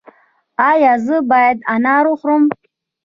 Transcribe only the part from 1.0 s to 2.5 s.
زه باید انار وخورم؟